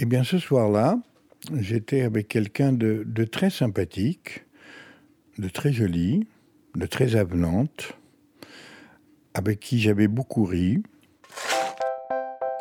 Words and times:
Eh 0.00 0.06
bien, 0.06 0.22
ce 0.22 0.38
soir-là, 0.38 0.96
j'étais 1.56 2.02
avec 2.02 2.28
quelqu'un 2.28 2.72
de, 2.72 3.02
de 3.04 3.24
très 3.24 3.50
sympathique, 3.50 4.44
de 5.38 5.48
très 5.48 5.72
joli, 5.72 6.28
de 6.76 6.86
très 6.86 7.16
avenante, 7.16 7.98
avec 9.34 9.58
qui 9.58 9.80
j'avais 9.80 10.06
beaucoup 10.06 10.44
ri. 10.44 10.84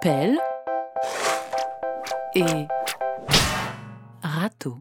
Pelle 0.02 0.36
et 2.34 2.66
râteau. 4.24 4.80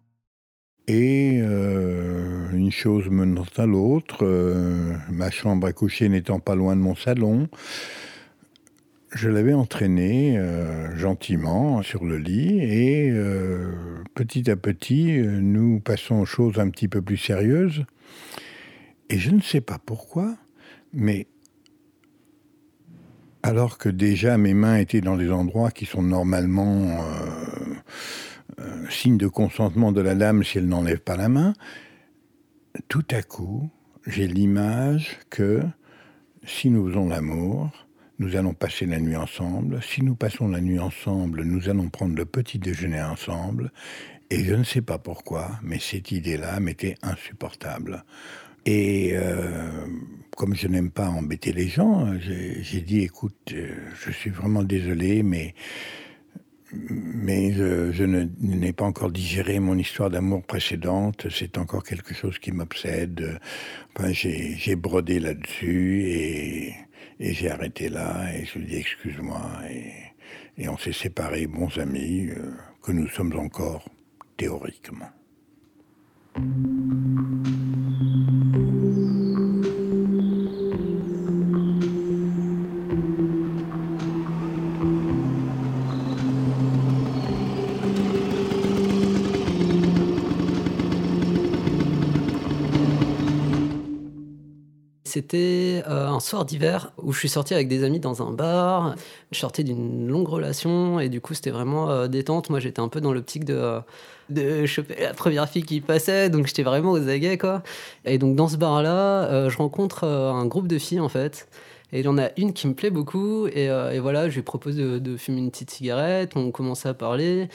Et 0.89 1.41
euh, 1.43 2.51
une 2.53 2.71
chose 2.71 3.11
menant 3.11 3.45
à 3.59 3.67
l'autre, 3.67 4.25
euh, 4.25 4.95
ma 5.11 5.31
chambre 5.31 5.67
à 5.67 5.75
coucher 5.75 6.09
n'étant 6.09 6.41
pas 6.41 6.55
loin 6.55 6.75
de 6.75 6.81
mon 6.81 6.95
salon, 6.95 7.49
je 9.17 9.31
l'avais 9.31 9.55
entraîné 9.55 10.39
euh, 10.39 10.95
gentiment 10.95 11.83
sur 11.83 12.05
le 12.05 12.19
lit 12.19 12.61
et 12.61 13.11
euh, 13.11 13.73
petit 14.15 14.51
à 14.51 14.57
petit, 14.57 15.19
euh, 15.19 15.41
nous 15.41 15.81
passons 15.81 16.17
aux 16.17 16.27
choses 16.27 16.59
un 16.59 16.69
petit 16.69 16.87
peu 16.87 17.01
plus 17.01 17.17
sérieuses. 17.17 17.85
Et 19.09 19.19
je 19.19 19.31
ne 19.31 19.41
sais 19.41 19.63
pas 19.63 19.79
pourquoi, 19.85 20.37
mais 20.93 21.27
alors 23.43 23.79
que 23.79 23.89
déjà 23.89 24.37
mes 24.37 24.53
mains 24.53 24.77
étaient 24.77 25.01
dans 25.01 25.17
des 25.17 25.31
endroits 25.31 25.71
qui 25.71 25.87
sont 25.87 26.03
normalement 26.03 27.01
euh, 27.01 28.61
euh, 28.61 28.91
signe 28.91 29.17
de 29.17 29.29
consentement 29.29 29.93
de 29.93 30.03
la 30.03 30.15
dame 30.15 30.45
si 30.45 30.59
elle 30.59 30.69
n'enlève 30.69 31.01
pas 31.01 31.17
la 31.17 31.31
main, 31.31 31.55
tout 32.89 33.07
à 33.11 33.23
coup, 33.23 33.71
j'ai 34.07 34.27
l'image 34.27 35.19
que 35.31 35.63
si 36.45 36.71
nous 36.71 36.89
faisons 36.89 37.09
l'amour, 37.09 37.86
nous 38.19 38.37
allons 38.37 38.55
passer 38.55 38.87
la 38.87 38.99
nuit 38.99 39.17
ensemble. 39.17 39.81
Si 39.83 40.03
nous 40.03 40.15
passons 40.15 40.49
la 40.49 40.61
nuit 40.61 40.79
ensemble, 40.79 41.43
nous 41.43 41.69
allons 41.69 41.89
prendre 41.89 42.17
le 42.17 42.25
petit 42.25 42.59
déjeuner 42.59 43.03
ensemble. 43.03 43.73
Et 44.31 44.43
je 44.45 44.55
ne 44.55 44.65
sais 44.65 44.83
pas 44.83 44.99
pourquoi, 44.99 45.59
mais 45.63 45.79
cette 45.79 46.11
idée-là 46.11 46.59
m'était 46.61 46.97
insupportable. 47.03 48.05
Et 48.65 49.13
euh, 49.15 49.87
comme 50.37 50.57
je 50.57 50.67
n'aime 50.67 50.91
pas 50.91 51.09
embêter 51.09 51.53
les 51.53 51.69
gens, 51.69 52.13
j'ai 52.19 52.81
dit, 52.81 53.03
écoute, 53.03 53.53
euh, 53.53 53.73
je 54.05 54.11
suis 54.11 54.31
vraiment 54.31 54.65
désolé, 54.65 55.23
mais, 55.23 55.55
mais 56.73 57.53
je, 57.53 57.93
je 57.93 58.03
n'ai 58.03 58.73
pas 58.73 58.85
encore 58.85 59.13
digéré 59.13 59.61
mon 59.61 59.79
histoire 59.79 60.11
d'amour 60.11 60.43
précédente. 60.43 61.29
C'est 61.31 61.59
encore 61.59 61.85
quelque 61.85 62.13
chose 62.13 62.41
qui 62.41 62.51
m'obsède. 62.51 63.39
Enfin, 63.95 64.11
j'ai 64.13 64.75
brodé 64.75 65.21
là-dessus 65.21 66.03
et, 66.09 66.75
et 67.19 67.33
j'ai 67.33 67.51
arrêté 67.51 67.89
là. 67.89 68.33
Et 68.35 68.45
je 68.45 68.59
lui 68.59 68.67
ai 68.67 68.69
dit, 68.69 68.77
excuse-moi. 68.77 69.43
Et, 69.71 70.69
on 70.69 70.77
s'est 70.79 70.93
séparés, 70.93 71.47
bons 71.47 71.79
amis, 71.79 72.29
euh, 72.31 72.53
que 72.83 72.93
nous 72.93 73.09
sommes 73.09 73.37
encore 73.39 73.89
théoriquement. 74.37 75.11
C'était 95.17 95.83
euh, 95.89 96.09
un 96.09 96.21
soir 96.21 96.45
d'hiver 96.45 96.93
où 97.03 97.11
je 97.11 97.19
suis 97.19 97.31
sorti 97.31 97.55
avec 97.55 97.69
des 97.69 97.85
amis 97.85 98.01
dans 98.01 98.23
un 98.23 98.33
bar. 98.33 98.97
Je 99.33 99.39
sortais 99.39 99.65
d'une 99.65 100.07
longue 100.09 100.29
relation 100.29 101.01
et 101.01 101.09
du 101.09 101.23
coup 101.23 101.33
c'était 101.33 101.49
vraiment 101.49 101.89
euh, 101.89 102.07
détente. 102.07 102.51
Moi 102.51 102.61
j'étais 102.61 102.81
un 102.81 102.89
peu 102.89 103.01
dans 103.01 103.15
l'optique 103.15 103.47
de, 103.47 103.55
euh, 103.55 103.81
de 104.29 104.67
choper 104.67 104.95
la 105.01 105.15
première 105.15 105.49
fille 105.49 105.63
qui 105.63 105.81
passait, 105.81 106.29
donc 106.29 106.47
j'étais 106.47 106.65
vraiment 106.65 106.93
aux 106.93 107.09
aguets 107.09 107.39
quoi. 107.39 107.63
Et 108.05 108.19
donc 108.19 108.37
dans 108.37 108.47
ce 108.47 108.59
bar-là, 108.59 109.49
je 109.49 109.57
rencontre 109.57 110.05
un 110.05 110.45
groupe 110.45 110.69
de 110.69 110.77
filles 110.77 111.01
en 111.01 111.09
fait. 111.09 111.49
Et 111.93 112.01
il 112.01 112.05
y 112.05 112.09
en 112.09 112.19
a 112.19 112.29
une 112.37 112.53
qui 112.53 112.69
me 112.69 112.75
plaît 112.75 112.91
beaucoup 112.91 113.47
et, 113.47 113.71
voilà, 113.99 114.29
je 114.29 114.35
lui 114.35 114.43
propose 114.43 114.77
de 114.77 115.17
fumer 115.17 115.39
une 115.39 115.51
petite 115.51 115.71
cigarette. 115.71 116.33
On 116.37 116.51
commence 116.51 116.85
à 116.85 116.93
parler. 116.93 117.49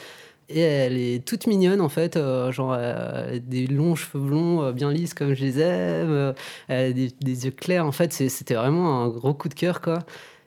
Et 0.52 0.60
elle 0.60 0.98
est 0.98 1.24
toute 1.24 1.46
mignonne 1.46 1.80
en 1.80 1.88
fait, 1.88 2.16
euh, 2.16 2.52
genre 2.52 2.74
euh, 2.76 3.38
des 3.42 3.66
longs 3.66 3.94
cheveux 3.94 4.22
blonds 4.22 4.62
euh, 4.62 4.72
bien 4.72 4.92
lisses 4.92 5.14
comme 5.14 5.34
je 5.34 5.40
les 5.40 5.60
aime, 5.60 6.10
euh, 6.10 6.32
elle 6.68 6.90
a 6.90 6.92
des, 6.92 7.10
des 7.20 7.44
yeux 7.46 7.50
clairs 7.50 7.86
en 7.86 7.92
fait, 7.92 8.12
c'était 8.12 8.54
vraiment 8.54 9.02
un 9.02 9.08
gros 9.08 9.34
coup 9.34 9.48
de 9.48 9.54
cœur 9.54 9.80
quoi. 9.80 10.00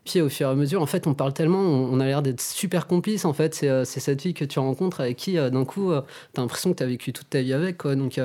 Puis 0.05 0.21
au 0.21 0.29
fur 0.29 0.47
et 0.47 0.51
à 0.51 0.53
mesure, 0.53 0.83
en 0.83 0.85
fait, 0.85 1.07
on 1.07 1.15
parle 1.15 1.33
tellement, 1.33 1.61
on, 1.61 1.99
a 1.99 2.05
l'air 2.05 2.21
d'être 2.21 2.39
super 2.39 2.85
complices 2.85 3.25
en 3.25 3.33
fait. 3.33 3.55
C'est 3.55 3.85
cette 3.85 4.21
fille 4.21 4.35
que 4.35 4.45
tu 4.45 4.59
rencontres 4.59 5.01
avec 5.01 5.17
qui 5.17 5.33
d'un 5.33 5.65
coup, 5.65 5.91
t'as 6.31 6.43
l'impression 6.43 6.69
que 6.69 6.75
t'as 6.75 6.85
vécu 6.85 7.11
toute 7.11 7.27
ta 7.27 7.41
vie 7.41 7.53
avec 7.53 7.79
quoi. 7.79 7.95
Donc 7.95 8.21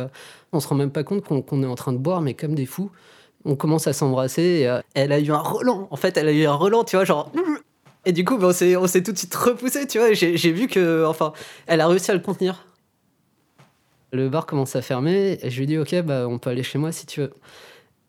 on 0.53 0.61
se 0.61 0.69
rend 0.69 0.75
même 0.75 0.91
pas 0.91 1.05
compte 1.05 1.25
qu'on 1.25 1.63
est 1.63 1.67
en 1.67 1.77
train 1.77 1.95
de 1.95 1.99
boire, 1.99 2.21
mais 2.21 2.35
comme 2.35 2.55
des 2.55 2.67
fous. 2.67 2.91
On 3.47 3.57
commence 3.57 3.87
à 3.87 3.95
s'embrasser. 3.95 4.71
Elle 4.93 5.11
a 5.11 5.21
eu 5.21 5.33
un 5.33 5.39
relan. 5.39 5.89
En 5.91 5.97
fait, 5.97 6.19
elle 6.19 6.29
a 6.29 6.33
eu 6.33 6.45
un 6.45 6.53
relan, 6.53 6.85
tu 6.85 6.97
vois, 6.97 7.07
genre. 7.07 7.33
Et 8.07 8.13
du 8.13 8.25
coup, 8.25 8.39
ben, 8.39 8.49
on 8.79 8.87
s'est 8.87 9.03
tout 9.03 9.13
de 9.13 9.19
suite 9.19 9.35
repoussé, 9.35 9.87
tu 9.87 9.99
vois. 9.99 10.13
J'ai 10.13 10.53
vu 10.53 10.69
que, 10.69 11.05
enfin, 11.05 11.33
elle 11.67 11.81
a 11.81 11.89
réussi 11.89 12.11
à 12.11 12.15
le 12.15 12.21
contenir. 12.21 12.65
Le 14.13 14.29
bar 14.29 14.47
commence 14.47 14.75
à 14.75 14.83
fermer 14.83 15.39
et 15.41 15.51
je 15.51 15.59
lui 15.61 15.67
dis 15.67 15.79
ok 15.79 16.03
bah 16.03 16.27
on 16.29 16.39
peut 16.39 16.51
aller 16.51 16.65
chez 16.65 16.79
moi 16.79 16.91
si 16.91 17.07
tu 17.07 17.21
veux. 17.21 17.33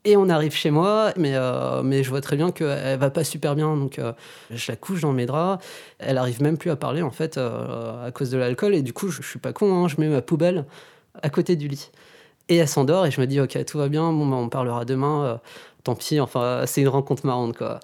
Et 0.04 0.18
on 0.18 0.30
arrive 0.30 0.54
chez 0.54 0.72
moi, 0.72 1.14
mais, 1.16 1.34
euh, 1.36 1.84
mais 1.84 2.02
je 2.02 2.10
vois 2.10 2.22
très 2.22 2.36
bien 2.36 2.52
qu'elle 2.52 2.98
va 2.98 3.12
pas 3.12 3.24
super 3.24 3.56
bien, 3.56 3.78
donc 3.78 4.00
euh, 4.00 4.14
je 4.50 4.72
la 4.72 4.76
couche 4.76 5.02
dans 5.02 5.14
mes 5.14 5.28
draps. 5.28 5.64
Elle 6.00 6.18
arrive 6.18 6.42
même 6.42 6.58
plus 6.58 6.72
à 6.72 6.76
parler 6.76 7.04
en 7.04 7.12
fait 7.12 7.38
euh, 7.38 8.08
à 8.08 8.12
cause 8.12 8.32
de 8.32 8.38
l'alcool 8.40 8.74
et 8.74 8.82
du 8.82 8.94
coup 8.94 9.10
je, 9.10 9.22
je 9.22 9.28
suis 9.28 9.38
pas 9.38 9.54
con, 9.54 9.76
hein, 9.76 9.88
je 9.88 9.98
mets 10.02 10.08
ma 10.10 10.24
poubelle 10.24 10.66
à 11.22 11.30
côté 11.30 11.56
du 11.56 11.68
lit. 11.68 11.92
Et 12.50 12.56
elle 12.56 12.68
s'endort 12.68 13.06
et 13.06 13.12
je 13.12 13.22
me 13.22 13.28
dis 13.28 13.40
ok 13.40 13.64
tout 13.66 13.78
va 13.78 13.90
bien, 13.90 14.12
bon 14.12 14.26
bah, 14.26 14.38
on 14.38 14.50
parlera 14.50 14.86
demain, 14.86 15.40
tant 15.84 15.94
pis, 15.94 16.20
enfin 16.20 16.64
c'est 16.66 16.82
une 16.82 16.88
rencontre 16.90 17.28
marrante 17.28 17.56
quoi. 17.56 17.80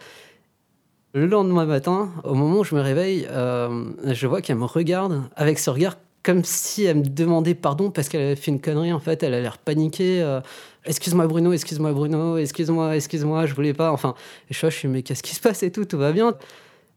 Le 1.18 1.26
lendemain 1.26 1.66
matin, 1.66 2.12
au 2.24 2.36
moment 2.36 2.60
où 2.60 2.64
je 2.64 2.76
me 2.76 2.80
réveille, 2.80 3.28
euh, 3.32 3.86
je 4.04 4.28
vois 4.28 4.40
qu'elle 4.44 4.58
me 4.58 4.66
regarde 4.66 5.24
avec 5.36 5.58
ce 5.58 5.72
regard 5.72 5.96
comme 6.22 6.44
si 6.44 6.84
elle 6.84 6.98
me 6.98 7.06
demandait 7.06 7.56
pardon 7.56 7.90
parce 7.90 8.08
qu'elle 8.08 8.22
avait 8.22 8.36
fait 8.36 8.52
une 8.52 8.62
connerie. 8.62 8.94
En 8.94 9.00
fait, 9.00 9.24
elle 9.24 9.34
a 9.34 9.42
l'air 9.42 9.58
paniquée. 9.58 10.22
euh, 10.22 10.42
excuse-moi 10.86 11.26
Bruno, 11.26 11.54
excuse-moi 11.54 11.92
Bruno, 11.92 12.38
excuse-moi, 12.38 12.96
excuse-moi, 12.96 13.48
je 13.48 13.56
voulais 13.56 13.74
pas. 13.74 13.92
Enfin, 13.92 14.14
et 14.52 14.54
je 14.54 14.62
vois, 14.62 14.70
je 14.70 14.78
suis 14.78 14.88
mais 14.88 15.02
qu'est-ce 15.02 15.24
qui 15.24 15.34
se 15.34 15.42
passe 15.42 15.64
et 15.64 15.72
tout, 15.72 15.86
tout 15.86 15.98
va 15.98 16.12
bien. 16.12 16.36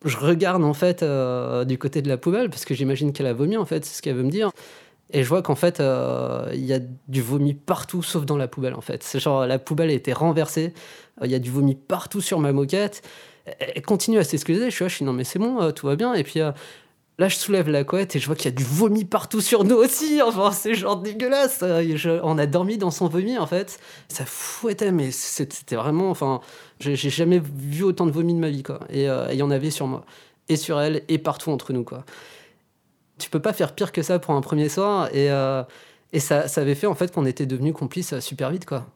Je 0.05 0.19
regarde 0.19 0.65
en 0.65 0.75
fait 0.75 1.03
euh, 1.03 1.65
du 1.65 1.79
côté 1.79 2.03
de 2.03 2.09
la 2.11 2.19
poubelle 2.19 2.51
parce 2.51 2.67
que 2.67 2.75
j'imagine 2.75 3.15
qu'elle 3.15 3.27
a 3.27 3.33
vomi 3.33 3.57
en 3.57 3.65
fait, 3.65 3.87
c'est 3.87 3.97
ce 3.97 4.03
qu'elle 4.03 4.17
veut 4.17 4.23
me 4.23 4.31
dire. 4.31 4.51
Et 5.15 5.23
je 5.25 5.29
vois 5.31 5.41
qu'en 5.41 5.57
fait, 5.57 5.83
il 6.53 6.65
y 6.67 6.75
a 6.75 6.79
du 7.09 7.23
vomi 7.23 7.55
partout 7.55 8.03
sauf 8.03 8.27
dans 8.27 8.37
la 8.37 8.49
poubelle 8.49 8.75
en 8.75 8.83
fait. 8.83 9.03
C'est 9.03 9.19
genre 9.19 9.47
la 9.47 9.59
poubelle 9.59 9.89
a 9.89 9.95
été 9.95 10.13
renversée, 10.13 10.75
il 11.25 11.31
y 11.31 11.35
a 11.35 11.39
du 11.39 11.51
vomi 11.51 11.75
partout 11.75 12.21
sur 12.21 12.39
ma 12.39 12.53
moquette. 12.53 13.03
Elle 13.59 13.83
continue 13.83 14.19
à 14.19 14.25
s'excuser, 14.25 14.67
je 14.67 14.75
suis 14.75 14.85
là, 14.85 14.89
je 14.89 14.95
suis 14.95 15.05
non 15.05 15.13
mais 15.13 15.25
c'est 15.25 15.39
bon, 15.39 15.61
euh, 15.61 15.73
tout 15.73 15.87
va 15.87 15.97
bien. 15.97 16.15
Et 16.15 16.23
puis 16.25 16.41
euh, 16.41 16.53
là, 17.19 17.29
je 17.29 17.37
soulève 17.37 17.69
la 17.69 17.85
couette 17.85 18.17
et 18.17 18.19
je 18.19 18.27
vois 18.27 18.37
qu'il 18.37 18.47
y 18.47 18.55
a 18.55 18.57
du 18.57 18.65
vomi 18.65 19.05
partout 19.05 19.41
sur 19.41 19.65
nous 19.65 19.77
aussi. 19.77 20.21
Enfin, 20.23 20.53
c'est 20.53 20.75
genre 20.75 20.97
dégueulasse. 20.97 21.61
Euh, 21.63 22.21
on 22.23 22.39
a 22.39 22.47
dormi 22.47 22.79
dans 22.79 22.91
son 22.91 23.09
vomi 23.09 23.39
en 23.39 23.47
fait. 23.47 23.79
Ça 24.09 24.25
fouettait, 24.25 24.93
mais 24.93 25.11
c'était 25.11 25.77
vraiment. 25.77 26.11
Enfin, 26.11 26.41
j'ai 26.79 26.97
jamais 26.97 27.41
vu 27.41 27.83
autant 27.85 28.07
de 28.07 28.13
vomi 28.13 28.35
de 28.35 28.39
ma 28.39 28.51
vie 28.51 28.63
quoi. 28.63 28.81
Et 28.91 29.05
il 29.05 29.37
y 29.37 29.43
en 29.43 29.51
avait 29.51 29.71
sur 29.71 29.87
moi, 29.87 30.05
et 30.49 30.57
sur 30.57 30.81
elle, 30.81 31.03
et 31.09 31.19
partout 31.19 31.51
entre 31.51 31.73
nous 31.73 31.85
quoi. 31.85 32.05
Tu 33.19 33.29
peux 33.29 33.41
pas 33.41 33.53
faire 33.53 33.75
pire 33.75 33.93
que 33.93 34.03
ça 34.03 34.19
pour 34.19 34.35
un 34.35 34.41
premier 34.41 34.69
soir. 34.69 35.11
Et, 35.15 35.29
ça, 36.19 36.47
avait 36.57 36.75
fait 36.75 36.87
en 36.87 36.95
fait 36.95 37.13
qu'on 37.13 37.27
était 37.27 37.47
devenus 37.47 37.75
complices 37.75 38.19
super 38.21 38.51
vite 38.51 38.67
quoi. 38.67 38.87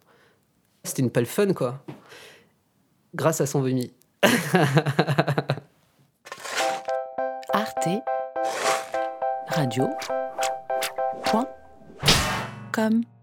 C'était 0.83 1.03
une 1.03 1.11
pelle 1.11 1.27
fun 1.27 1.53
quoi. 1.53 1.85
Grâce 3.15 3.41
à 3.41 3.47
son 3.47 3.61
vomi. 3.61 3.93
Arte 7.53 8.03
Radio. 9.49 9.91
Point. 11.25 11.49
Com. 12.73 13.14